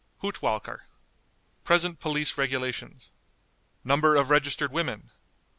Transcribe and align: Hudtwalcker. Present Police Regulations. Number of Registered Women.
Hudtwalcker. 0.23 0.87
Present 1.63 1.99
Police 1.99 2.35
Regulations. 2.35 3.11
Number 3.83 4.15
of 4.15 4.31
Registered 4.31 4.71
Women. 4.71 5.11